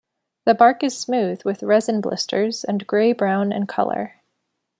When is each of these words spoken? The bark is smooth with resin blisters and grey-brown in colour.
The 0.47 0.55
bark 0.55 0.83
is 0.83 0.97
smooth 0.97 1.43
with 1.43 1.61
resin 1.61 2.01
blisters 2.01 2.63
and 2.63 2.87
grey-brown 2.87 3.51
in 3.51 3.67
colour. 3.67 4.15